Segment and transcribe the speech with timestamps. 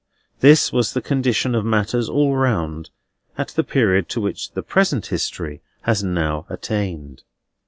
[0.39, 2.89] This was the condition of matters, all round,
[3.37, 7.21] at the period to which the present history has now attained.